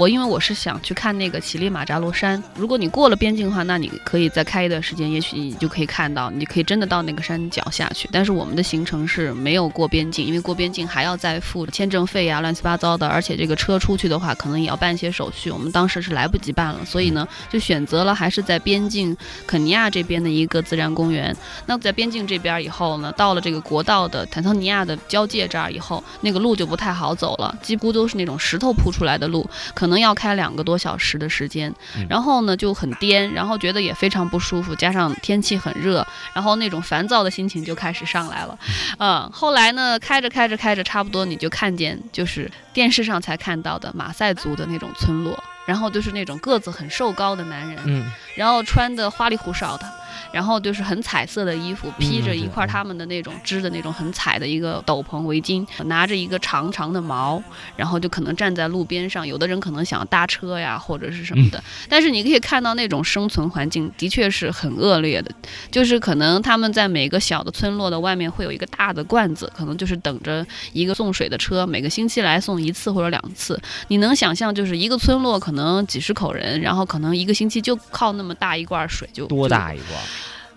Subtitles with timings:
[0.00, 8.08] 我因为我是想去看那个乞力马扎罗山，如果你过了边境的话，那你可以再开一段时间，也许你就可以看到，你可以真的到那个山脚下去。
[8.10, 19.14] 但是我们的行程是没有过边境，因为过边境还要再付签证费呀，乱七八糟的，而且这个车出去的话，可能也要办一些手续，我们当时是来不及办了，所以呢，就选择了还是在边境
[19.46, 21.36] 肯尼亚这边的一个自然公园。
[21.66, 31.70] 那在边境这边以后呢，到了这个国道的坦桑尼亚的交界这儿以后，那个路就不太好走了，几乎都是那种石头铺出来的路，可能要开两个多小时的时间。
[32.08, 38.58] 然后呢就很颠，然后觉得也非常不舒服，加上天气很热，然后那种烦躁的心情就开始上来了。
[38.98, 49.99] 嗯，后来呢开着开着开着，差不多你就看见就是电视上才看到的马赛族的那种村落，然后就是那种个子很瘦高的男人，嗯，然后穿的花里胡哨的。
[50.32, 57.42] 然后就是很彩色的衣服，披着一块他们的那种织的那种很彩的一个斗篷围巾，拿着一个长长的矛，
[57.76, 59.26] 然后就可能站在路边上。
[59.26, 61.62] 有的人可能想搭车呀，或者是什么的。
[61.88, 65.30] 但是你可以看到那种生存环境的确是很恶劣的，
[65.70, 73.60] 就是可能他们在每个小的村落的外面会有一个大的罐子，可能就是等着一个送水的车，每个星期来送一次或者两次。
[73.88, 80.00] 你能想象，就是一个村落可能几十口人，然后可能一个星期就靠那么大一罐水就多大一罐？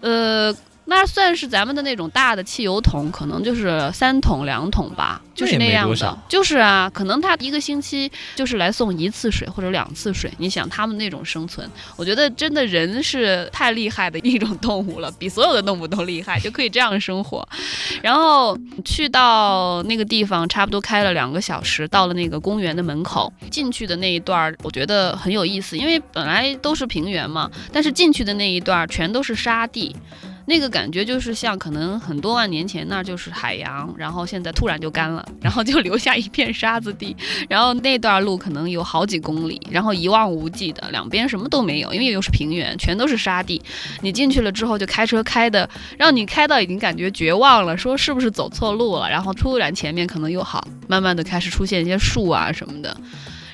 [0.04, 0.54] 呃，
[0.86, 6.20] 那算是咱们的那种大的汽油桶，可能就是三桶两桶吧，就是那样的。
[6.28, 10.32] 就是啊，可能他一个星期就是来送一次水或者两次水。
[10.38, 17.48] 你想他们那种生存，我觉得真的人是太厉害的一种动物了，比所有的动物都厉害，就可以这样生活。
[18.04, 29.96] 然后去到那个地方，差不多开了两个小时，到了那个公园的门口，进去的那一段我觉得很有意思，因为本来都是平原嘛，但是进去的那一段全都是沙地。
[30.46, 37.16] 那个感觉就是像可能很多万年前那就是海洋，然后现在突然就干了，然后就留下一片沙子地，
[37.48, 43.62] 然后那段路可能有好几公里，然后一望无际的，两边什么都没有，因为又是平原，全都是沙地。
[44.02, 49.10] 你进去了之后就开车开的，让你开到已经感觉绝望了，说是不是走错路了？
[49.10, 52.96] 然后突然前面可能又好，慢慢的开始出现一些树啊什么的。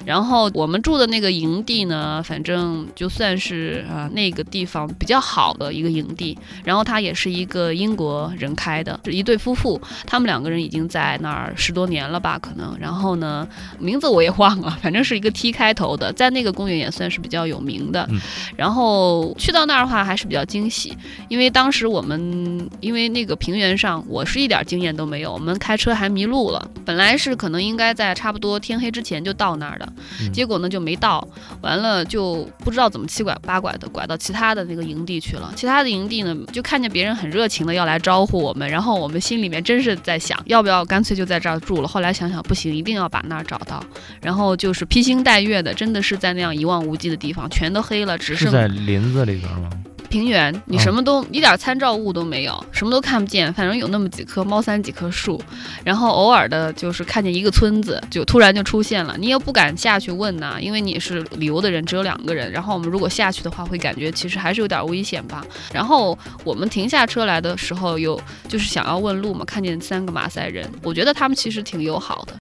[0.05, 6.37] 然后我们住的那个营地呢，反正就算是啊那个地方比较好的一个营地。
[6.63, 12.77] 然后它也是一个英国人开的，是一对夫妇，他们两个人已经在那儿十多年了吧，可能。
[12.79, 18.07] 然后呢，名字我也忘了， 反正是一个 T 开头的，在那个公园也算是比较有名的。
[18.55, 20.95] 然后去到那儿的话还是比较惊喜，
[21.27, 26.69] 因为当时我们因为那个平原上我是一点经验都没有，我们开车还迷路了。
[26.85, 29.88] 本来是可能应该在差不多天黑之前就到那儿的。
[30.33, 31.25] 结果呢就没到，
[31.61, 35.51] 完了就不知道怎么七拐八拐的拐到其他的那个营地去了。
[35.55, 41.88] 其他的营地呢，就看见别人很热情的要来招呼我们，然后我们心里面真是在想，要不要干脆就在这儿住了。
[41.88, 43.83] 后来想想不行，一定要把那儿找到。
[44.22, 49.69] 然后就是披星戴月的，真的是在那样一望无际的地方，全都黑了，只剩在林子里边吗？
[50.09, 53.53] 平原，你什么都一点参照物都没有，什么都看不见。
[53.53, 55.42] 反正有那么几棵猫山几棵树，
[55.84, 59.16] 然后偶尔的就是看见一个村子，就突然就出现了。
[59.20, 62.52] 你也不敢下去问呐，因为你是旅游的人，只有两个人。
[62.52, 65.46] 然后我们如果下去的话，会感觉其实还是有点危险吧。
[65.72, 72.34] 然后我们停下车来的时候，有就是想要问路嘛，看见三个马赛人，我觉得他们其实挺友好的。